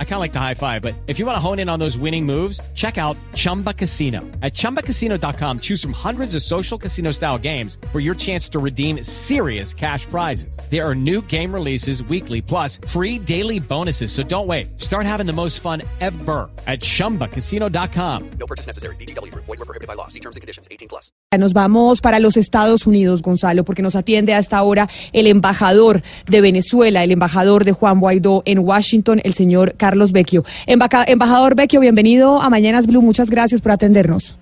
I 0.00 0.04
kind 0.04 0.14
of 0.14 0.20
like 0.20 0.32
the 0.32 0.40
high 0.40 0.54
five, 0.54 0.82
but 0.82 0.96
if 1.06 1.20
you 1.20 1.26
want 1.26 1.36
to 1.36 1.40
hone 1.40 1.60
in 1.60 1.68
on 1.68 1.78
those 1.78 1.96
winning 1.96 2.26
moves, 2.26 2.60
check 2.74 2.98
out 2.98 3.16
Chumba 3.36 3.72
Casino. 3.72 4.22
At 4.42 4.54
ChumbaCasino.com, 4.54 5.60
choose 5.60 5.80
from 5.80 5.92
hundreds 5.92 6.34
of 6.34 6.42
social 6.42 6.76
casino 6.76 7.12
style 7.12 7.38
games 7.38 7.78
for 7.92 8.00
your 8.00 8.16
chance 8.16 8.48
to 8.48 8.58
redeem 8.58 9.04
serious 9.04 9.72
cash 9.72 10.04
prizes. 10.06 10.58
There 10.68 10.84
are 10.84 10.96
new 10.96 11.22
game 11.28 11.54
releases 11.54 12.02
weekly, 12.02 12.42
plus 12.42 12.80
free 12.88 13.20
daily 13.20 13.60
bonuses. 13.60 14.10
So 14.10 14.24
don't 14.24 14.48
wait. 14.48 14.80
Start 14.80 15.06
having 15.06 15.26
the 15.26 15.32
most 15.32 15.60
fun 15.60 15.82
ever 16.00 16.50
at 16.66 16.80
ChumbaCasino.com. 16.80 18.30
No 18.40 18.46
purchase 18.48 18.66
necessary. 18.66 18.96
BGW. 18.96 19.32
Void 19.32 19.46
were 19.46 19.56
prohibited 19.58 19.86
by 19.86 19.94
law. 19.94 20.08
See 20.08 20.20
terms 20.20 20.34
and 20.34 20.40
conditions. 20.40 20.66
18 20.72 20.88
plus. 20.88 21.12
Nos 21.38 21.52
vamos 21.52 22.00
para 22.00 22.18
los 22.18 22.36
Estados 22.36 22.86
Unidos, 22.86 23.22
Gonzalo, 23.22 23.64
porque 23.64 23.82
nos 23.82 23.94
atiende 23.94 24.34
a 24.34 24.38
esta 24.38 24.60
hora 24.62 24.88
el 25.12 25.26
embajador 25.26 26.02
de 26.26 26.40
Venezuela, 26.40 27.04
el 27.04 27.12
embajador 27.12 27.28
embajador 27.28 27.64
de 27.64 27.72
Juan 27.72 28.00
Guaidó 28.00 28.42
en 28.46 28.60
Washington, 28.60 29.20
el 29.22 29.34
señor 29.34 29.74
Carlos 29.76 29.87
Vecchio. 30.12 30.44
embajador 30.66 31.54
Vecchio, 31.54 31.80
bienvenido 31.80 32.40
a 32.40 32.50
Mañanas 32.50 32.86
Blue. 32.86 33.02
Muchas 33.02 33.30
gracias 33.30 33.60
por 33.60 33.72
atendernos. 33.72 34.36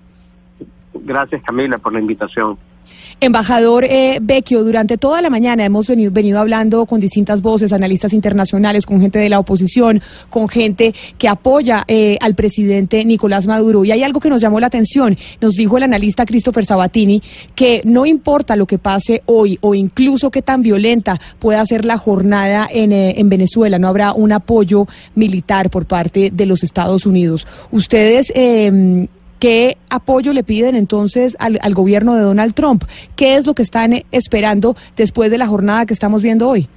Gracias, 0.93 1.41
Camila, 1.43 1.77
por 1.77 1.93
la 1.93 1.99
invitación. 1.99 2.57
Embajador 3.19 3.83
eh, 3.83 4.19
Vecchio, 4.21 4.63
durante 4.63 4.95
toda 4.99 5.23
la 5.23 5.31
mañana 5.31 5.65
hemos 5.65 5.87
venido, 5.87 6.11
venido, 6.11 6.37
hablando 6.37 6.85
con 6.85 6.99
distintas 6.99 7.41
voces, 7.41 7.73
analistas 7.73 8.13
internacionales, 8.13 8.85
con 8.85 9.01
gente 9.01 9.17
de 9.17 9.27
la 9.27 9.39
oposición, 9.39 10.03
con 10.29 10.47
gente 10.47 10.93
que 11.17 11.27
apoya 11.27 11.83
eh, 11.87 12.19
al 12.21 12.35
presidente 12.35 13.03
Nicolás 13.05 13.47
Maduro. 13.47 13.83
Y 13.83 13.91
hay 13.91 14.03
algo 14.03 14.19
que 14.19 14.29
nos 14.29 14.39
llamó 14.39 14.59
la 14.59 14.67
atención. 14.67 15.17
Nos 15.41 15.55
dijo 15.55 15.77
el 15.77 15.83
analista 15.83 16.27
Christopher 16.27 16.65
Sabatini 16.65 17.23
que 17.55 17.81
no 17.85 18.05
importa 18.05 18.55
lo 18.55 18.67
que 18.67 18.77
pase 18.77 19.23
hoy 19.25 19.57
o 19.61 19.73
incluso 19.73 20.29
qué 20.29 20.43
tan 20.43 20.61
violenta 20.61 21.19
pueda 21.39 21.65
ser 21.65 21.85
la 21.85 21.97
jornada 21.97 22.69
en, 22.71 22.91
eh, 22.91 23.15
en 23.17 23.29
Venezuela, 23.29 23.79
no 23.79 23.87
habrá 23.87 24.13
un 24.13 24.31
apoyo 24.31 24.87
militar 25.15 25.71
por 25.71 25.87
parte 25.87 26.29
de 26.31 26.45
los 26.45 26.61
Estados 26.61 27.07
Unidos. 27.07 27.47
Ustedes 27.71 28.31
eh, 28.35 29.07
¿Qué 29.39 29.77
apoyo 29.89 30.33
le 30.33 30.43
piden 30.43 30.75
entonces 30.75 31.37
al, 31.39 31.73
gobierno 31.73 32.15
de 32.15 32.21
Donald 32.21 32.53
Trump? 32.53 32.83
¿Qué 33.15 33.35
es 33.35 33.45
lo 33.45 33.53
que 33.53 33.61
están 33.61 33.93
esperando 34.11 34.75
después 34.95 35.29
de 35.29 35.37
la 35.37 35.47
jornada 35.47 35.85
que 35.85 35.93
estamos 35.93 36.23
viendo 36.23 36.49
hoy? 36.49 36.67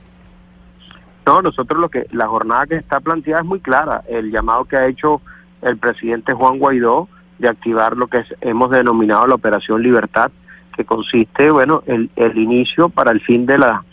No, 1.27 1.41
nosotros 1.41 1.81
lo 1.81 1.89
que 1.89 2.07
la 2.13 2.27
jornada 2.27 2.67
que 2.67 2.77
está 2.77 3.01
planteada 3.01 3.41
es 3.41 3.47
muy 3.47 3.61
clara. 3.61 4.03
El 4.09 4.31
llamado 4.31 4.65
que 4.65 4.77
ha 4.77 4.87
hecho 4.87 5.23
el 5.63 5.79
presidente 5.79 6.33
Juan 6.33 6.59
Guaidó 6.59 7.09
de 7.39 7.49
activar 7.49 7.97
lo 7.97 8.09
que 8.09 8.25
hemos 8.43 8.71
denominado 8.71 9.27
la 9.27 9.37
Operación 9.37 9.83
Libertad, 9.83 10.31
que 10.77 10.85
consiste, 10.85 11.51
bueno, 11.51 11.83
el, 11.87 12.11
el 12.17 12.37
inicio 12.37 12.91
para 12.91 13.11
el 13.13 13.21
fin 13.21 13.47
de 13.47 13.59
la, 13.59 13.85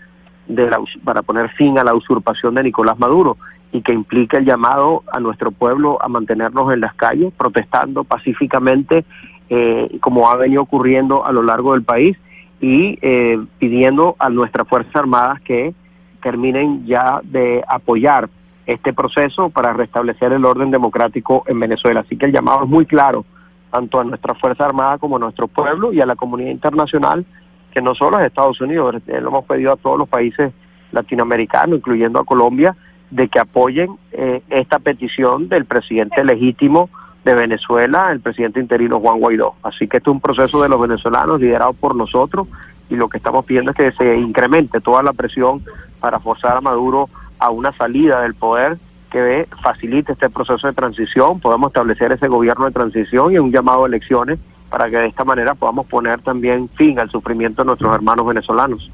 de 0.48 0.70
la 0.70 0.80
para 1.04 1.22
poner 1.22 1.50
fin 1.52 1.80
a 1.80 1.84
la 1.84 1.96
usurpación 1.96 2.56
de 2.56 2.64
Nicolás 2.64 3.00
Maduro 3.00 3.38
y 3.72 3.82
que 3.82 3.94
implica 3.94 4.38
el 4.38 4.46
llamado 4.46 5.04
a 5.12 5.20
nuestro 5.20 5.52
pueblo 5.52 5.98
a 6.02 6.08
mantenernos 6.08 6.72
en 6.74 6.82
las 6.82 6.94
calles, 6.96 7.34
protestando 7.38 8.04
pacíficamente, 8.04 9.06
eh, 9.50 9.98
como 10.02 10.30
ha 10.30 10.36
venido 10.36 10.62
ocurriendo 10.62 11.26
a 11.26 11.32
lo 11.32 11.44
largo 11.44 11.74
del 11.74 11.84
país, 11.84 12.18
y 12.60 12.98
eh, 13.02 13.40
pidiendo 13.60 14.16
a 14.20 14.30
nuestras 14.30 14.68
Fuerzas 14.68 14.96
Armadas 14.96 15.42
que 15.42 15.74
terminen 16.22 16.86
ya 16.86 17.22
de 17.24 17.64
apoyar 17.68 18.30
este 18.66 18.94
proceso 18.94 19.50
para 19.50 19.74
restablecer 19.74 20.34
el 20.34 20.44
orden 20.44 20.72
democrático 20.72 21.44
en 21.48 21.60
Venezuela. 21.60 22.02
Así 22.02 22.18
que 22.18 22.26
el 22.26 22.34
llamado 22.34 22.64
es 22.64 22.70
muy 22.70 22.86
claro, 22.86 23.26
tanto 23.72 24.00
a 24.00 24.04
nuestras 24.04 24.40
Fuerzas 24.40 24.66
Armadas 24.68 25.00
como 25.00 25.18
a 25.18 25.20
nuestro 25.20 25.48
pueblo 25.48 25.94
y 25.94 26.02
a 26.02 26.06
la 26.06 26.16
comunidad 26.16 26.52
internacional, 26.52 27.26
que 27.72 27.82
no 27.82 27.94
solo 27.96 28.18
a 28.18 28.26
Estados 28.26 28.60
Unidos, 28.60 28.96
lo 29.06 29.28
hemos 29.28 29.46
pedido 29.46 29.74
a 29.74 29.78
todos 29.78 30.00
los 30.00 30.10
países 30.10 30.52
latinoamericanos, 30.92 31.78
incluyendo 31.78 32.20
a 32.20 32.26
Colombia, 32.26 32.76
de 33.10 33.28
que 33.30 33.40
apoyen 33.40 33.98
eh, 34.12 34.42
esta 34.50 34.80
petición 34.80 35.50
del 35.50 35.66
presidente 35.66 36.24
legítimo 36.24 36.90
de 37.24 37.36
Venezuela, 37.36 38.12
el 38.12 38.20
presidente 38.20 38.60
interino 38.60 39.00
Juan 39.00 39.20
Guaidó. 39.20 39.56
Así 39.64 39.88
que 39.88 39.98
este 39.98 40.10
es 40.10 40.14
un 40.14 40.22
proceso 40.22 40.62
de 40.62 40.70
los 40.70 40.80
venezolanos 40.80 41.40
liderado 41.40 41.74
por 41.74 41.96
nosotros 41.96 42.48
y 42.90 42.96
lo 42.96 43.10
que 43.10 43.18
estamos 43.18 43.46
pidiendo 43.46 43.72
es 43.72 43.78
que 43.78 43.92
se 43.92 44.18
incremente 44.18 44.80
toda 44.80 45.04
la 45.04 45.14
presión 45.14 45.62
para 46.00 46.20
forzar 46.20 46.58
a 46.58 46.62
Maduro 46.62 47.10
a 47.40 47.50
una 47.50 47.74
salida 47.74 48.22
del 48.22 48.34
poder 48.34 48.78
que 49.12 49.48
facilite 49.62 50.14
este 50.14 50.30
proceso 50.30 50.68
de 50.68 50.74
transición, 50.74 51.40
podamos 51.40 51.70
establecer 51.70 52.12
ese 52.12 52.28
gobierno 52.28 52.66
de 52.66 52.72
transición 52.72 53.32
y 53.32 53.40
un 53.40 53.52
llamado 53.52 53.86
a 53.86 53.88
elecciones 53.88 54.40
para 54.70 54.90
que 54.90 54.98
de 54.98 55.08
esta 55.08 55.24
manera 55.24 55.56
podamos 55.56 55.86
poner 55.88 56.22
también 56.22 56.70
fin 56.70 57.00
al 57.00 57.10
sufrimiento 57.10 57.62
de 57.62 57.68
nuestros 57.68 57.94
hermanos 57.96 58.26
venezolanos. 58.26 58.92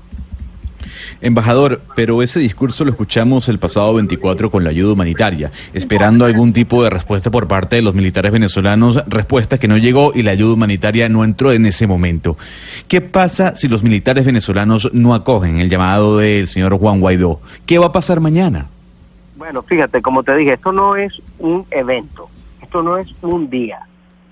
Embajador, 1.22 1.81
pero 1.96 2.22
ese 2.22 2.40
discurso 2.40 2.86
lo 2.86 2.91
escuchamos 2.91 3.50
el 3.50 3.59
pasado 3.59 3.94
24 3.94 4.50
con 4.50 4.64
la 4.64 4.69
ayuda 4.69 4.94
humanitaria, 4.94 5.52
esperando 5.74 6.25
algún 6.25 6.53
tipo 6.53 6.84
de 6.84 6.90
respuesta 6.90 7.31
por 7.31 7.47
parte 7.47 7.78
de 7.78 7.81
los 7.81 7.94
militares 7.94 8.31
venezolanos, 8.31 9.03
respuesta 9.08 9.58
que 9.58 9.68
no 9.68 9.78
llegó 9.78 10.12
y 10.14 10.24
la 10.24 10.31
ayuda 10.31 10.53
humanitaria 10.53 11.09
no 11.09 11.24
entró 11.24 11.52
en 11.52 11.66
ese 11.66 11.88
momento. 11.88 12.38
¿Qué 12.88 13.02
pasa 13.02 13.56
si 13.56 13.68
los 13.68 13.84
militares 13.84 14.25
venezolanos 14.25 14.90
no 14.94 15.14
acogen 15.14 15.59
el 15.59 15.69
llamado 15.69 16.18
del 16.18 16.47
señor 16.47 16.78
Juan 16.78 17.00
Guaidó? 17.00 17.40
¿Qué 17.66 17.80
va 17.80 17.88
a 17.88 17.91
pasar 17.91 18.20
mañana? 18.20 18.68
Bueno, 19.35 19.64
fíjate, 19.64 20.02
como 20.02 20.24
te 20.24 20.35
dije, 20.35 20.53
esto 20.53 20.72
no 20.72 20.96
es 20.96 21.22
un 21.40 21.66
evento, 21.72 22.30
esto 22.62 22.81
no 22.81 22.97
es 22.97 23.14
un 23.22 23.50
día, 23.50 23.80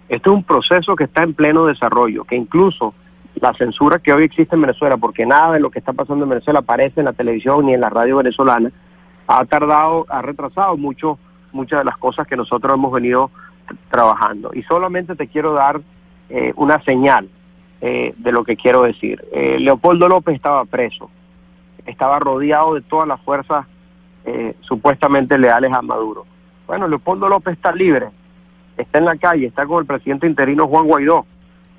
esto 0.08 0.32
es 0.32 0.36
un 0.36 0.44
proceso 0.44 0.96
que 0.96 1.06
está 1.06 1.24
en 1.24 1.34
pleno 1.34 1.66
desarrollo, 1.66 2.24
que 2.24 2.36
incluso 2.36 2.94
la 3.42 3.54
censura 3.54 4.00
que 4.00 4.14
hoy 4.14 4.24
existe 4.24 4.56
en 4.56 4.62
Venezuela, 4.62 4.98
porque 4.98 5.26
nada 5.26 5.54
de 5.54 5.60
lo 5.60 5.72
que 5.72 5.80
está 5.80 5.94
pasando 5.94 6.24
en 6.24 6.30
Venezuela 6.30 6.60
aparece 6.60 7.02
en 7.02 7.06
la 7.06 7.14
televisión 7.14 7.66
ni 7.66 7.74
en 7.74 7.82
la 7.82 7.90
radio 7.90 8.18
venezolana, 8.18 8.72
ha 9.28 9.44
tardado, 9.46 10.06
ha 10.10 10.22
retrasado 10.22 10.78
mucho 10.78 11.18
muchas 11.52 11.80
de 11.80 11.86
las 11.86 11.98
cosas 11.98 12.28
que 12.28 12.38
nosotros 12.38 12.74
hemos 12.74 12.92
venido 12.94 13.32
trabajando. 13.90 14.52
Y 14.54 14.62
solamente 14.64 15.16
te 15.16 15.28
quiero 15.28 15.54
dar 15.54 15.82
eh, 16.30 16.54
una 16.56 16.82
señal 16.84 17.30
eh, 17.82 18.14
de 18.16 18.32
lo 18.32 18.44
que 18.44 18.56
quiero 18.56 18.84
decir. 18.84 19.26
Eh, 19.32 19.58
Leopoldo 19.60 20.08
López 20.08 20.36
estaba 20.36 20.64
preso, 20.66 21.10
estaba 21.86 22.20
rodeado 22.20 22.76
de 22.76 22.82
todas 22.82 23.08
las 23.08 23.20
fuerzas 23.22 23.66
supuestamente 24.62 25.36
leales 25.36 25.74
a 25.74 25.82
Maduro. 25.82 26.28
Bueno, 26.68 26.88
Leopoldo 26.88 27.28
López 27.28 27.56
está 27.56 27.72
libre, 27.72 28.10
está 28.78 29.00
en 29.00 29.06
la 29.06 29.18
calle, 29.18 29.48
está 29.48 29.66
con 29.66 29.80
el 29.80 29.88
presidente 29.88 30.28
interino 30.28 30.68
Juan 30.68 30.86
Guaidó 30.86 31.26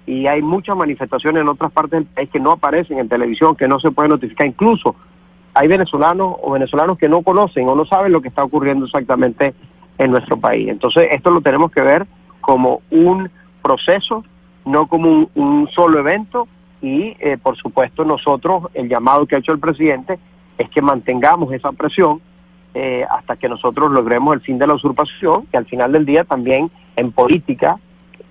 y 0.06 0.26
hay 0.26 0.42
muchas 0.42 0.76
manifestaciones 0.76 1.42
en 1.42 1.48
otras 1.48 1.70
partes 1.72 1.92
del 1.92 2.06
país 2.06 2.28
que 2.30 2.40
no 2.40 2.52
aparecen 2.52 2.98
en 2.98 3.08
televisión, 3.08 3.56
que 3.56 3.68
no 3.68 3.78
se 3.78 3.90
pueden 3.90 4.10
notificar. 4.10 4.46
Incluso 4.46 4.96
hay 5.54 5.68
venezolanos 5.68 6.36
o 6.42 6.52
venezolanos 6.52 6.98
que 6.98 7.08
no 7.08 7.22
conocen 7.22 7.68
o 7.68 7.74
no 7.74 7.84
saben 7.84 8.12
lo 8.12 8.20
que 8.20 8.28
está 8.28 8.42
ocurriendo 8.42 8.86
exactamente 8.86 9.54
en 9.98 10.10
nuestro 10.10 10.36
país. 10.36 10.68
Entonces, 10.68 11.08
esto 11.10 11.30
lo 11.30 11.40
tenemos 11.40 11.70
que 11.70 11.82
ver 11.82 12.06
como 12.40 12.82
un 12.90 13.30
proceso, 13.62 14.24
no 14.64 14.86
como 14.86 15.30
un, 15.34 15.68
solo 15.72 16.00
evento 16.00 16.48
y, 16.80 17.16
eh, 17.20 17.38
por 17.40 17.56
supuesto, 17.56 18.04
nosotros, 18.04 18.64
el 18.74 18.88
llamado 18.88 19.26
que 19.26 19.36
ha 19.36 19.38
hecho 19.38 19.52
el 19.52 19.60
presidente 19.60 20.18
es 20.58 20.68
que 20.70 20.82
mantengamos 20.82 21.52
esa 21.52 21.72
presión 21.72 22.20
eh, 22.74 23.04
hasta 23.08 23.36
que 23.36 23.48
nosotros 23.48 23.90
logremos 23.92 24.34
el 24.34 24.40
fin 24.40 24.58
de 24.58 24.66
la 24.66 24.74
usurpación, 24.74 25.46
que 25.46 25.58
al 25.58 25.66
final 25.66 25.92
del 25.92 26.06
día 26.06 26.24
también 26.24 26.70
en 26.96 27.12
política 27.12 27.78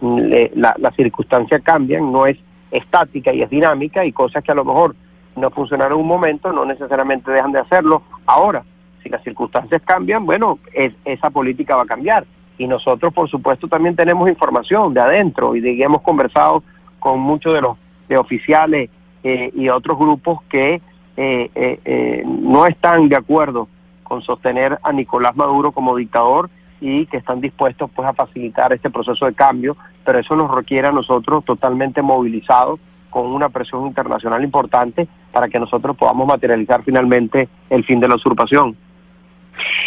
la, 0.02 0.76
las 0.78 0.96
circunstancias 0.96 1.62
cambian, 1.64 2.12
no 2.12 2.26
es 2.26 2.38
estática 2.72 3.34
y 3.34 3.42
es 3.42 3.50
dinámica 3.50 4.06
y 4.06 4.12
cosas 4.12 4.44
que 4.44 4.52
a 4.52 4.56
lo 4.56 4.66
mejor 4.66 4.96
no 5.36 5.50
funcionaron 5.52 5.94
en 5.94 6.02
un 6.02 6.08
momento 6.08 6.52
no 6.52 6.66
necesariamente 6.66 7.32
dejan 7.32 7.52
de 7.52 7.60
hacerlo 7.60 8.04
ahora. 8.26 8.64
Si 9.04 9.10
las 9.10 9.24
circunstancias 9.24 9.82
cambian, 9.84 10.26
bueno, 10.26 10.60
esa 11.06 11.30
política 11.30 11.76
va 11.76 11.84
a 11.84 11.88
cambiar. 11.88 12.26
Y 12.58 12.68
nosotros, 12.68 13.12
por 13.14 13.30
supuesto, 13.30 13.68
también 13.68 13.96
tenemos 13.96 14.30
información 14.30 14.94
de 14.94 15.02
adentro 15.02 15.56
y 15.56 15.62
de, 15.62 15.82
hemos 15.82 16.02
conversado 16.02 16.64
con 17.00 17.20
muchos 17.20 17.54
de 17.54 17.62
los 17.62 17.78
de 18.08 18.18
oficiales 18.18 18.90
eh, 19.24 19.52
y 19.56 19.70
otros 19.70 19.98
grupos 19.98 20.44
que 20.50 20.82
eh, 21.18 21.50
eh, 21.56 22.24
no 22.26 22.68
están 22.68 23.10
de 23.10 23.16
acuerdo 23.16 23.68
con 24.04 24.22
sostener 24.22 24.78
a 24.84 24.92
Nicolás 24.92 25.36
Maduro 25.36 25.72
como 25.72 25.96
dictador 25.96 26.50
y 26.82 27.06
que 27.06 27.18
están 27.18 27.40
dispuestos 27.40 27.90
pues 27.96 28.10
a 28.10 28.14
facilitar 28.14 28.74
este 28.74 28.90
proceso 28.90 29.26
de 29.26 29.34
cambio, 29.34 29.78
pero 30.04 30.20
eso 30.20 30.36
nos 30.36 30.54
requiere 30.54 30.88
a 30.88 30.92
nosotros 30.92 31.46
totalmente 31.46 32.02
movilizados 32.02 32.80
con 33.10 33.28
una 33.28 33.50
presión 33.50 33.86
internacional 33.86 34.44
importante 34.44 35.08
para 35.32 35.48
que 35.48 35.60
nosotros 35.60 35.96
podamos 35.96 36.28
materializar 36.28 36.84
finalmente 36.84 37.48
el 37.70 37.86
fin 37.86 38.00
de 38.00 38.08
la 38.08 38.16
usurpación. 38.16 38.76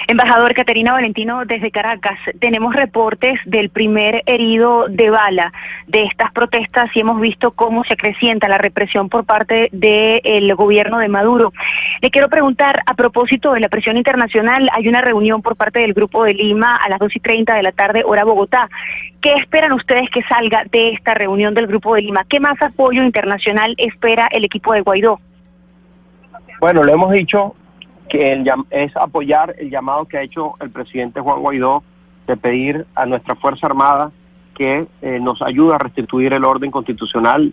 Embajador 0.07 0.55
Caterina 0.55 0.93
Valentino, 0.93 1.45
desde 1.47 1.71
Caracas, 1.71 2.19
tenemos 2.39 2.75
reportes 2.75 3.41
del 3.47 3.71
primer 3.71 4.23
herido 4.27 4.87
de 4.89 5.11
bala 5.11 5.53
de 5.87 6.05
estas 6.05 6.31
protestas 6.33 6.91
y 6.95 7.01
hemos 7.01 7.21
visto 7.21 7.53
cómo 7.53 7.85
se 7.85 7.95
acrecienta 7.95 8.49
la 8.49 8.59
represión 8.59 9.09
por 9.09 9.25
parte 9.25 9.71
del 9.73 10.55
gobierno 10.55 10.99
de 10.99 11.09
Maduro. 11.09 11.53
Le 12.01 12.11
quiero 12.11 12.29
preguntar, 12.29 12.83
a 12.87 12.95
propósito 12.95 13.53
de 13.53 13.61
la 13.61 13.69
presión 13.69 13.97
internacional, 13.97 14.69
hay 14.73 14.89
una 14.89 15.01
reunión 15.01 15.43
por 15.43 15.57
parte 15.57 15.81
del 15.81 15.95
Grupo 15.95 16.25
de 16.25 16.35
Lima 16.35 16.77
a 16.77 16.89
las 16.89 16.99
2 16.99 17.17
y 17.17 17.21
30 17.21 17.55
de 17.55 17.63
la 17.63 17.73
tarde, 17.73 18.03
hora 18.05 18.25
Bogotá. 18.25 18.69
¿Qué 19.21 19.33
esperan 19.37 19.73
ustedes 19.73 20.11
que 20.11 20.23
salga 20.25 20.65
de 20.71 20.91
esta 20.91 21.15
reunión 21.15 21.55
del 21.55 21.67
Grupo 21.67 21.95
de 21.95 22.03
Lima? 22.03 22.25
¿Qué 22.29 22.41
más 22.41 22.61
apoyo 22.61 23.03
internacional 23.03 23.75
espera 23.79 24.29
el 24.31 24.45
equipo 24.45 24.75
de 24.75 24.83
Guaidó? 24.83 25.19
Bueno, 26.61 26.83
lo 26.83 26.93
hemos 26.93 27.13
dicho 27.13 27.55
que 28.09 28.33
el, 28.33 28.51
es 28.71 28.97
apoyar 28.97 29.55
el 29.59 29.71
llamado 29.71 30.07
que 30.07 30.19
ha 30.19 30.23
hecho 30.23 30.55
el 30.61 30.71
presidente 30.71 31.21
Juan 31.21 31.41
Guaidó 31.41 31.83
de 32.27 32.37
pedir 32.37 32.87
a 32.95 33.07
nuestra 33.07 33.35
Fuerza 33.35 33.67
Armada 33.67 34.13
que 34.55 34.87
eh, 35.03 35.19
nos 35.21 35.43
ayude 35.43 35.75
a 35.75 35.79
restituir 35.79 36.33
el 36.33 36.45
orden 36.45 36.71
constitucional 36.71 37.53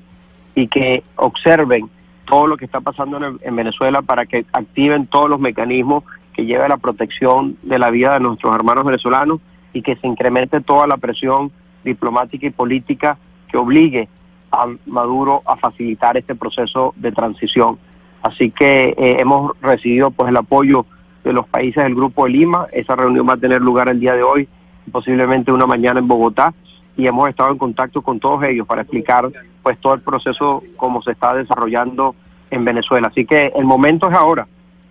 y 0.55 0.67
que 0.67 1.03
observen 1.15 1.89
todo 2.25 2.47
lo 2.47 2.57
que 2.57 2.65
está 2.65 2.79
pasando 2.79 3.17
en, 3.17 3.39
en, 3.41 3.55
Venezuela 3.55 4.01
para 4.01 4.25
que 4.25 4.45
activen 4.53 5.07
todos 5.07 5.29
los 5.29 5.39
mecanismos 5.39 6.03
que 6.33 6.45
lleven 6.45 6.65
a 6.65 6.69
la 6.69 6.77
protección 6.77 7.57
de 7.63 7.79
la 7.79 7.89
vida 7.89 8.13
de 8.13 8.19
nuestros 8.19 8.55
hermanos 8.55 8.85
venezolanos 8.85 9.39
y 9.73 9.81
que 9.81 9.95
se 9.95 10.07
incremente 10.07 10.61
toda 10.61 10.87
la 10.87 10.97
presión 10.97 11.51
diplomática 11.83 12.45
y 12.45 12.51
política 12.51 13.17
que 13.49 13.57
obligue 13.57 14.07
a 14.51 14.67
Maduro 14.85 15.41
a 15.45 15.57
facilitar 15.57 16.17
este 16.17 16.35
proceso 16.35 16.93
de 16.97 17.11
transición. 17.11 17.79
Así 18.21 18.51
que 18.51 18.89
eh, 18.89 19.17
hemos 19.19 19.59
recibido 19.61 20.11
pues 20.11 20.29
el 20.29 20.37
apoyo 20.37 20.85
de 21.23 21.33
los 21.33 21.47
países 21.47 21.83
del 21.83 21.95
Grupo 21.95 22.25
de 22.25 22.31
Lima. 22.31 22.67
Esa 22.71 22.95
reunión 22.95 23.27
va 23.27 23.33
a 23.33 23.37
tener 23.37 23.61
lugar 23.61 23.89
el 23.89 23.99
día 23.99 24.13
de 24.13 24.23
hoy, 24.23 24.47
posiblemente 24.91 25.51
una 25.51 25.65
mañana 25.65 25.99
en 25.99 26.07
Bogotá, 26.07 26.53
y 26.97 27.07
hemos 27.07 27.29
estado 27.29 27.51
en 27.51 27.57
contacto 27.57 28.01
con 28.01 28.19
todos 28.19 28.43
ellos 28.43 28.67
para 28.67 28.81
explicar 28.81 29.29
pues 29.63 29.79
todo 29.79 29.93
el 29.93 30.01
proceso 30.01 30.63
como 30.75 31.01
se 31.01 31.11
está 31.11 31.33
desarrollando 31.33 32.15
en 32.49 32.65
Venezuela. 32.65 33.07
Así 33.07 33.25
que 33.25 33.47
el 33.55 33.65
momento 33.65 34.09
es 34.09 34.15
ahora, 34.15 34.47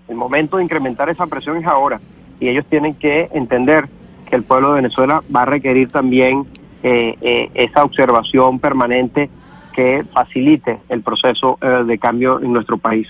el 0.09 0.17
momento 0.17 0.57
de 0.57 0.65
incrementar 0.65 1.09
esa 1.09 1.27
presión 1.27 1.59
es 1.59 1.67
ahora, 1.67 2.01
y 2.41 2.49
ellos 2.49 2.65
tienen 2.67 2.95
que 2.95 3.29
entender 3.33 3.89
que 4.29 4.37
el 4.37 4.45
pueblo 4.45 4.71
de 4.71 4.77
Venezuela 4.77 5.23
va 5.35 5.43
a 5.43 5.47
requerir 5.47 5.91
también 5.91 6.47
eh, 6.83 7.17
eh, 7.21 7.51
esa 7.55 7.85
observación 7.85 8.59
permanente 8.59 9.29
que 9.71 10.05
facilite 10.13 10.81
el 10.89 11.03
proceso 11.03 11.59
eh, 11.61 11.85
de 11.87 11.99
cambio 11.99 12.41
en 12.41 12.53
nuestro 12.53 12.77
país. 12.79 13.09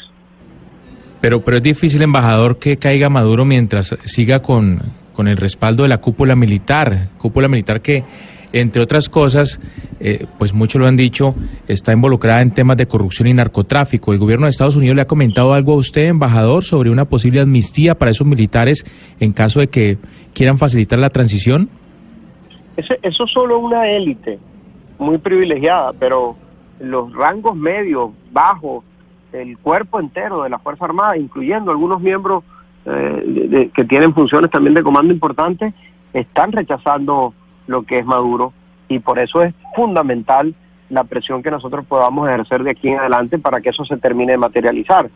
Pero, 1.20 1.42
pero 1.42 1.58
es 1.58 1.62
difícil, 1.62 2.02
embajador, 2.02 2.58
que 2.58 2.78
caiga 2.78 3.10
Maduro 3.10 3.44
mientras 3.44 3.94
siga 4.04 4.40
con, 4.40 4.80
con 5.12 5.28
el 5.28 5.36
respaldo 5.36 5.82
de 5.82 5.90
la 5.90 5.98
cúpula 5.98 6.34
militar, 6.34 7.08
cúpula 7.18 7.46
militar 7.46 7.82
que, 7.82 8.04
entre 8.52 8.82
otras 8.82 9.08
cosas, 9.08 9.60
eh, 10.00 10.26
pues 10.38 10.54
muchos 10.54 10.80
lo 10.80 10.86
han 10.86 10.96
dicho, 10.96 11.34
está 11.68 11.92
involucrada 11.92 12.40
en 12.40 12.52
temas 12.52 12.78
de 12.78 12.86
corrupción 12.86 13.28
y 13.28 13.34
narcotráfico. 13.34 14.12
¿El 14.12 14.18
gobierno 14.18 14.46
de 14.46 14.50
Estados 14.50 14.76
Unidos 14.76 14.96
le 14.96 15.02
ha 15.02 15.06
comentado 15.06 15.52
algo 15.52 15.74
a 15.74 15.76
usted, 15.76 16.08
embajador, 16.08 16.64
sobre 16.64 16.90
una 16.90 17.04
posible 17.04 17.40
amnistía 17.40 17.96
para 17.96 18.10
esos 18.10 18.26
militares 18.26 18.84
en 19.20 19.32
caso 19.32 19.60
de 19.60 19.68
que 19.68 19.98
quieran 20.32 20.56
facilitar 20.56 20.98
la 20.98 21.10
transición? 21.10 21.68
Eso, 22.78 22.94
eso 23.02 23.24
es 23.24 23.30
solo 23.30 23.58
una 23.58 23.86
élite 23.88 24.38
muy 24.98 25.18
privilegiada, 25.18 25.92
pero 25.92 26.36
los 26.80 27.12
rangos 27.12 27.56
medios, 27.56 28.10
bajos, 28.32 28.84
el 29.32 29.58
cuerpo 29.58 30.00
entero 30.00 30.42
de 30.42 30.50
la 30.50 30.58
Fuerza 30.58 30.86
Armada, 30.86 31.16
incluyendo 31.16 31.70
algunos 31.70 32.00
miembros 32.00 32.42
eh, 32.86 33.70
que 33.74 33.84
tienen 33.84 34.14
funciones 34.14 34.50
también 34.50 34.74
de 34.74 34.82
comando 34.82 35.12
importantes, 35.12 35.74
están 36.12 36.52
rechazando 36.52 37.34
lo 37.66 37.82
que 37.82 37.98
es 37.98 38.06
Maduro 38.06 38.52
y 38.88 38.98
por 38.98 39.18
eso 39.18 39.42
es 39.42 39.54
fundamental 39.76 40.54
la 40.88 41.04
presión 41.04 41.42
que 41.42 41.50
nosotros 41.50 41.86
podamos 41.86 42.28
ejercer 42.28 42.64
de 42.64 42.72
aquí 42.72 42.88
en 42.88 42.98
adelante 42.98 43.38
para 43.38 43.60
que 43.60 43.70
eso 43.70 43.84
se 43.84 43.96
termine 43.96 44.32
de 44.32 44.38
materializar. 44.38 45.08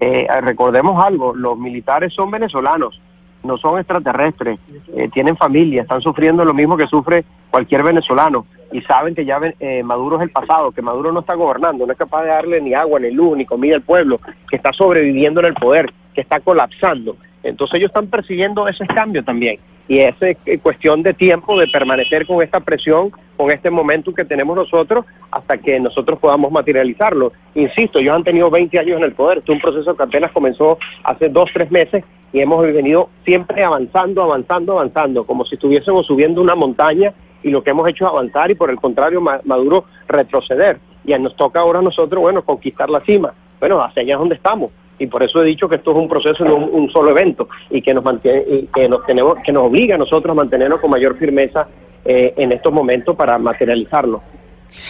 Eh, 0.00 0.26
recordemos 0.42 1.02
algo, 1.02 1.34
los 1.34 1.56
militares 1.56 2.12
son 2.12 2.30
venezolanos, 2.30 3.00
no 3.44 3.58
son 3.58 3.78
extraterrestres, 3.78 4.58
eh, 4.94 5.08
tienen 5.12 5.36
familia, 5.36 5.82
están 5.82 6.00
sufriendo 6.00 6.44
lo 6.44 6.54
mismo 6.54 6.76
que 6.76 6.86
sufre 6.86 7.24
cualquier 7.50 7.82
venezolano 7.82 8.46
y 8.72 8.80
saben 8.82 9.14
que 9.14 9.24
ya 9.24 9.38
eh, 9.60 9.82
Maduro 9.82 10.16
es 10.16 10.22
el 10.22 10.30
pasado, 10.30 10.72
que 10.72 10.82
Maduro 10.82 11.12
no 11.12 11.20
está 11.20 11.34
gobernando, 11.34 11.86
no 11.86 11.92
es 11.92 11.98
capaz 11.98 12.22
de 12.22 12.28
darle 12.28 12.60
ni 12.60 12.74
agua, 12.74 12.98
ni 13.00 13.10
luz, 13.10 13.36
ni 13.36 13.44
comida 13.44 13.74
al 13.74 13.82
pueblo, 13.82 14.20
que 14.48 14.56
está 14.56 14.72
sobreviviendo 14.72 15.40
en 15.40 15.46
el 15.46 15.54
poder, 15.54 15.92
que 16.14 16.22
está 16.22 16.40
colapsando. 16.40 17.16
Entonces 17.42 17.74
ellos 17.74 17.90
están 17.90 18.06
persiguiendo 18.06 18.66
ese 18.68 18.86
cambio 18.86 19.22
también. 19.24 19.58
Y 19.88 19.98
es 19.98 20.14
cuestión 20.62 21.02
de 21.02 21.12
tiempo 21.12 21.58
de 21.58 21.66
permanecer 21.66 22.26
con 22.26 22.40
esta 22.40 22.60
presión, 22.60 23.10
con 23.36 23.50
este 23.50 23.68
momento 23.68 24.14
que 24.14 24.24
tenemos 24.24 24.56
nosotros, 24.56 25.04
hasta 25.30 25.58
que 25.58 25.78
nosotros 25.80 26.18
podamos 26.18 26.52
materializarlo. 26.52 27.32
Insisto, 27.54 27.98
ellos 27.98 28.14
han 28.14 28.24
tenido 28.24 28.48
20 28.48 28.78
años 28.78 28.98
en 28.98 29.04
el 29.04 29.12
poder. 29.12 29.38
Es 29.38 29.48
un 29.48 29.60
proceso 29.60 29.96
que 29.96 30.02
apenas 30.04 30.30
comenzó 30.30 30.78
hace 31.02 31.28
dos, 31.28 31.50
tres 31.52 31.70
meses 31.70 32.04
y 32.32 32.40
hemos 32.40 32.62
venido 32.64 33.10
siempre 33.24 33.62
avanzando, 33.62 34.22
avanzando, 34.22 34.72
avanzando, 34.72 35.24
como 35.24 35.44
si 35.44 35.56
estuviésemos 35.56 36.06
subiendo 36.06 36.40
una 36.40 36.54
montaña 36.54 37.12
y 37.42 37.50
lo 37.50 37.62
que 37.62 37.70
hemos 37.70 37.88
hecho 37.88 38.04
es 38.04 38.10
avanzar 38.10 38.50
y 38.50 38.54
por 38.54 38.70
el 38.70 38.76
contrario 38.76 39.20
Maduro 39.20 39.84
retroceder. 40.08 40.78
Y 41.04 41.12
nos 41.18 41.36
toca 41.36 41.60
ahora 41.60 41.80
a 41.80 41.82
nosotros, 41.82 42.22
bueno, 42.22 42.42
conquistar 42.44 42.88
la 42.88 43.00
cima. 43.00 43.34
Bueno, 43.58 43.82
hacia 43.82 44.02
allá 44.02 44.14
es 44.14 44.18
donde 44.18 44.36
estamos. 44.36 44.70
Y 44.98 45.08
por 45.08 45.22
eso 45.22 45.42
he 45.42 45.46
dicho 45.46 45.68
que 45.68 45.76
esto 45.76 45.90
es 45.90 45.96
un 45.96 46.08
proceso, 46.08 46.44
no 46.44 46.56
un, 46.56 46.90
solo 46.90 47.10
evento, 47.10 47.48
y 47.70 47.82
que 47.82 47.92
nos 47.92 48.04
mantiene, 48.04 48.44
y 48.48 48.66
que 48.72 48.88
nos 48.88 49.04
tenemos, 49.04 49.36
que 49.44 49.50
nos 49.50 49.64
obliga 49.64 49.96
a 49.96 49.98
nosotros 49.98 50.30
a 50.30 50.34
mantenernos 50.34 50.80
con 50.80 50.90
mayor 50.90 51.16
firmeza 51.18 51.66
eh, 52.04 52.34
en 52.36 52.52
estos 52.52 52.72
momentos 52.72 53.16
para 53.16 53.36
materializarlo. 53.38 54.22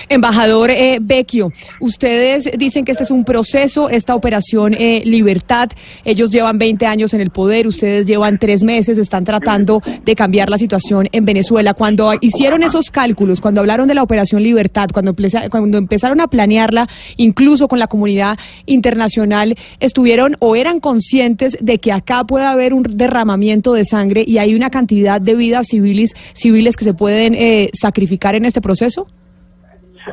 Embajador 0.08 0.70
eh, 0.70 0.98
Vecchio, 1.00 1.52
ustedes 1.80 2.50
dicen 2.58 2.84
que 2.84 2.92
este 2.92 3.04
es 3.04 3.10
un 3.10 3.24
proceso, 3.24 3.88
esta 3.88 4.14
operación 4.14 4.74
eh, 4.74 5.02
Libertad, 5.04 5.70
ellos 6.04 6.30
llevan 6.30 6.58
20 6.58 6.86
años 6.86 7.14
en 7.14 7.20
el 7.20 7.30
poder, 7.30 7.66
ustedes 7.66 8.06
llevan 8.06 8.38
tres 8.38 8.62
meses, 8.62 8.98
están 8.98 9.24
tratando 9.24 9.82
de 10.04 10.14
cambiar 10.14 10.50
la 10.50 10.58
situación 10.58 11.08
en 11.12 11.24
Venezuela. 11.24 11.74
Cuando 11.74 12.12
hicieron 12.20 12.62
esos 12.62 12.90
cálculos, 12.90 13.40
cuando 13.40 13.60
hablaron 13.60 13.88
de 13.88 13.94
la 13.94 14.02
operación 14.02 14.42
Libertad, 14.42 14.88
cuando, 14.92 15.14
cuando 15.50 15.78
empezaron 15.78 16.20
a 16.20 16.28
planearla, 16.28 16.88
incluso 17.16 17.68
con 17.68 17.78
la 17.78 17.86
comunidad 17.86 18.38
internacional, 18.66 19.56
estuvieron 19.80 20.36
o 20.40 20.56
eran 20.56 20.80
conscientes 20.80 21.58
de 21.60 21.78
que 21.78 21.92
acá 21.92 22.24
puede 22.24 22.44
haber 22.44 22.74
un 22.74 22.82
derramamiento 22.82 23.74
de 23.74 23.84
sangre 23.84 24.24
y 24.26 24.38
hay 24.38 24.54
una 24.54 24.70
cantidad 24.70 25.20
de 25.20 25.34
vidas 25.34 25.68
civiles, 25.68 26.12
civiles 26.34 26.76
que 26.76 26.84
se 26.84 26.94
pueden 26.94 27.34
eh, 27.34 27.70
sacrificar 27.78 28.34
en 28.34 28.44
este 28.44 28.60
proceso? 28.60 29.06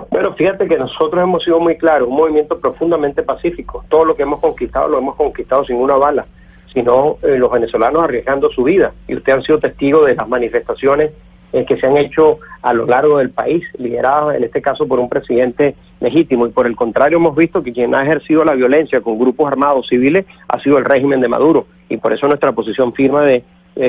Bueno, 0.09 0.33
fíjate 0.33 0.67
que 0.67 0.77
nosotros 0.77 1.21
hemos 1.21 1.43
sido 1.43 1.59
muy 1.59 1.77
claros, 1.77 2.07
un 2.07 2.15
movimiento 2.15 2.59
profundamente 2.59 3.23
pacífico. 3.23 3.83
Todo 3.89 4.05
lo 4.05 4.15
que 4.15 4.23
hemos 4.23 4.39
conquistado 4.39 4.87
lo 4.87 4.97
hemos 4.99 5.15
conquistado 5.15 5.65
sin 5.65 5.77
una 5.77 5.95
bala, 5.95 6.25
sino 6.73 7.17
eh, 7.23 7.37
los 7.37 7.51
venezolanos 7.51 8.03
arriesgando 8.03 8.49
su 8.51 8.63
vida. 8.63 8.93
Y 9.07 9.15
usted 9.15 9.33
han 9.33 9.43
sido 9.43 9.59
testigo 9.59 10.05
de 10.05 10.15
las 10.15 10.27
manifestaciones 10.27 11.11
eh, 11.51 11.65
que 11.65 11.77
se 11.77 11.87
han 11.87 11.97
hecho 11.97 12.39
a 12.61 12.73
lo 12.73 12.85
largo 12.85 13.17
del 13.17 13.31
país, 13.31 13.63
lideradas 13.77 14.35
en 14.35 14.43
este 14.43 14.61
caso 14.61 14.87
por 14.87 14.99
un 14.99 15.09
presidente 15.09 15.75
legítimo. 15.99 16.45
Y 16.45 16.51
por 16.51 16.67
el 16.67 16.75
contrario, 16.75 17.17
hemos 17.17 17.35
visto 17.35 17.63
que 17.63 17.73
quien 17.73 17.95
ha 17.95 18.03
ejercido 18.03 18.43
la 18.43 18.53
violencia 18.53 19.01
con 19.01 19.17
grupos 19.17 19.47
armados 19.47 19.87
civiles 19.87 20.25
ha 20.47 20.59
sido 20.59 20.77
el 20.77 20.85
régimen 20.85 21.21
de 21.21 21.27
Maduro. 21.27 21.65
Y 21.89 21.97
por 21.97 22.13
eso 22.13 22.27
nuestra 22.27 22.51
posición 22.51 22.93
firma 22.93 23.23
de 23.23 23.43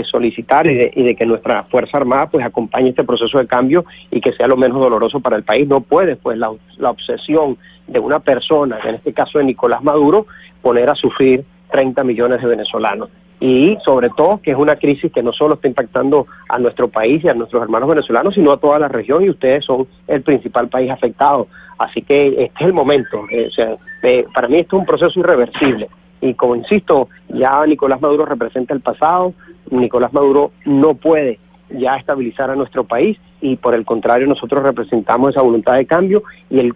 solicitar 0.04 0.66
y 0.68 0.74
de, 0.76 1.16
que 1.16 1.26
nuestra 1.26 1.64
Fuerza 1.64 1.96
Armada 1.96 2.28
pues 2.30 2.44
acompañe 2.44 2.90
este 2.90 3.02
proceso 3.02 3.38
de 3.38 3.46
cambio 3.46 3.84
y 4.10 4.20
que 4.20 4.32
sea 4.32 4.46
lo 4.46 4.56
menos 4.56 4.80
doloroso 4.80 5.20
para 5.20 5.36
el 5.36 5.42
país. 5.42 5.66
No 5.66 5.80
puede 5.80 6.16
pues 6.16 6.38
la, 6.38 6.52
la 6.78 6.90
obsesión 6.90 7.58
de 7.88 7.98
una 7.98 8.20
persona, 8.20 8.78
en 8.84 8.96
este 8.96 9.12
caso 9.12 9.38
de 9.38 9.44
Nicolás 9.44 9.82
Maduro, 9.82 10.26
poner 10.62 10.88
a 10.88 10.94
sufrir 10.94 11.44
30 11.70 12.04
millones 12.04 12.40
de 12.40 12.48
venezolanos. 12.48 13.08
Y 13.40 13.78
sobre 13.84 14.10
todo 14.10 14.40
que 14.42 14.50
es 14.50 14.56
una 14.56 14.76
crisis 14.76 15.10
que 15.10 15.22
no 15.22 15.32
solo 15.32 15.54
está 15.54 15.66
impactando 15.66 16.26
a 16.48 16.58
nuestro 16.58 16.88
país 16.88 17.24
y 17.24 17.28
a 17.28 17.34
nuestros 17.34 17.62
hermanos 17.62 17.88
venezolanos, 17.88 18.34
sino 18.34 18.52
a 18.52 18.58
toda 18.58 18.78
la 18.78 18.88
región 18.88 19.24
y 19.24 19.30
ustedes 19.30 19.64
son 19.64 19.88
el 20.06 20.22
principal 20.22 20.68
país 20.68 20.90
afectado. 20.90 21.48
Así 21.78 22.02
que 22.02 22.28
este 22.28 22.52
es 22.60 22.66
el 22.66 22.74
momento. 22.74 23.24
Eh, 23.30 23.46
o 23.48 23.50
sea, 23.50 23.76
eh, 24.02 24.26
para 24.34 24.46
mí 24.48 24.58
esto 24.58 24.76
es 24.76 24.80
un 24.80 24.86
proceso 24.86 25.18
irreversible. 25.18 25.88
Y 26.20 26.34
como 26.34 26.56
insisto, 26.56 27.08
ya 27.28 27.64
Nicolás 27.66 28.00
Maduro 28.00 28.26
representa 28.26 28.74
el 28.74 28.80
pasado, 28.80 29.34
Nicolás 29.70 30.12
Maduro 30.12 30.52
no 30.64 30.94
puede 30.94 31.38
ya 31.70 31.96
estabilizar 31.96 32.50
a 32.50 32.56
nuestro 32.56 32.84
país 32.84 33.18
y 33.40 33.56
por 33.56 33.74
el 33.74 33.84
contrario 33.84 34.26
nosotros 34.26 34.62
representamos 34.62 35.30
esa 35.30 35.42
voluntad 35.42 35.74
de 35.74 35.86
cambio 35.86 36.24
y 36.50 36.58
el, 36.58 36.74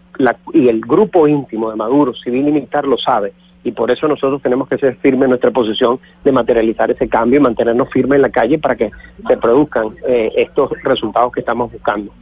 y 0.52 0.68
el 0.68 0.80
grupo 0.80 1.26
íntimo 1.26 1.70
de 1.70 1.76
Maduro, 1.76 2.14
civil 2.14 2.48
y 2.48 2.52
militar, 2.52 2.86
lo 2.86 2.96
sabe 2.96 3.32
y 3.64 3.72
por 3.72 3.90
eso 3.90 4.06
nosotros 4.06 4.42
tenemos 4.42 4.68
que 4.68 4.76
ser 4.76 4.96
firmes 4.96 5.24
en 5.24 5.30
nuestra 5.30 5.50
posición 5.50 5.98
de 6.22 6.30
materializar 6.30 6.90
ese 6.90 7.08
cambio 7.08 7.40
y 7.40 7.42
mantenernos 7.42 7.88
firmes 7.90 8.16
en 8.16 8.22
la 8.22 8.28
calle 8.28 8.58
para 8.58 8.76
que 8.76 8.90
se 9.26 9.36
produzcan 9.38 9.88
eh, 10.06 10.30
estos 10.36 10.70
resultados 10.84 11.32
que 11.32 11.40
estamos 11.40 11.72
buscando. 11.72 12.12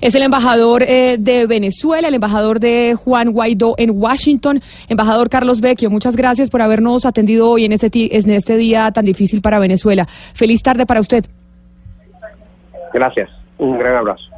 Es 0.00 0.14
el 0.14 0.22
embajador 0.22 0.84
eh, 0.84 1.16
de 1.18 1.46
Venezuela, 1.46 2.08
el 2.08 2.14
embajador 2.14 2.60
de 2.60 2.94
Juan 2.94 3.32
Guaidó 3.32 3.74
en 3.78 3.90
Washington, 3.90 4.60
embajador 4.88 5.28
Carlos 5.28 5.60
Vecchio. 5.60 5.90
Muchas 5.90 6.16
gracias 6.16 6.50
por 6.50 6.62
habernos 6.62 7.04
atendido 7.04 7.50
hoy 7.50 7.64
en 7.64 7.72
este, 7.72 7.90
en 7.92 8.30
este 8.30 8.56
día 8.56 8.90
tan 8.92 9.04
difícil 9.04 9.42
para 9.42 9.58
Venezuela. 9.58 10.06
Feliz 10.34 10.62
tarde 10.62 10.86
para 10.86 11.00
usted. 11.00 11.24
Gracias. 12.94 13.28
Un 13.58 13.78
gran 13.78 13.96
abrazo. 13.96 14.31